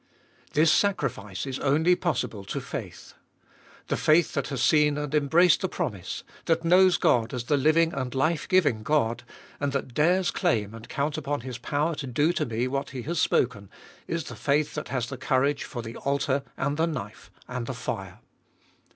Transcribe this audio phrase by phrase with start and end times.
[0.53, 3.13] This sacrifice is only possible to faith.
[3.87, 7.93] The faith that has seen and embraced the promise, that knows God as the living
[7.93, 9.21] and life giving God,
[9.59, 13.03] and that dares claim and count upon His power to do to me what He
[13.03, 13.69] has spoken,
[14.07, 17.75] is the faith that has the courage for the altar and the knife arid the
[17.75, 18.21] fire.